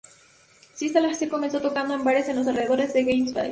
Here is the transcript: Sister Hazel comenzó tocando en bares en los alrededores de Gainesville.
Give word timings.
Sister 0.73 1.05
Hazel 1.05 1.29
comenzó 1.29 1.61
tocando 1.61 1.93
en 1.93 2.03
bares 2.03 2.27
en 2.27 2.37
los 2.37 2.47
alrededores 2.47 2.91
de 2.91 3.03
Gainesville. 3.03 3.49